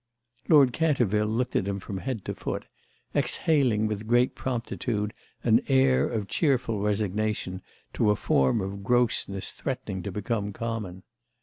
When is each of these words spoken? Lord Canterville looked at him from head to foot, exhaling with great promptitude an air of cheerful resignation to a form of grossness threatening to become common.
Lord 0.49 0.73
Canterville 0.73 1.27
looked 1.27 1.55
at 1.55 1.67
him 1.67 1.79
from 1.79 1.99
head 1.99 2.25
to 2.25 2.33
foot, 2.33 2.65
exhaling 3.13 3.85
with 3.85 4.07
great 4.07 4.33
promptitude 4.33 5.13
an 5.43 5.61
air 5.67 6.07
of 6.09 6.27
cheerful 6.27 6.79
resignation 6.81 7.61
to 7.93 8.09
a 8.09 8.15
form 8.15 8.61
of 8.61 8.83
grossness 8.83 9.51
threatening 9.51 10.01
to 10.01 10.11
become 10.11 10.53
common. 10.53 11.03